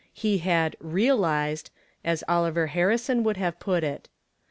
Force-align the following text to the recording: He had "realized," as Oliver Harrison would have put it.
He 0.15 0.39
had 0.39 0.75
"realized," 0.79 1.69
as 2.03 2.23
Oliver 2.27 2.65
Harrison 2.65 3.23
would 3.23 3.37
have 3.37 3.59
put 3.59 3.83
it. 3.83 4.09